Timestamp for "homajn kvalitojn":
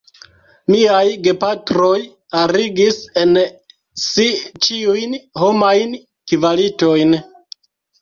5.45-7.19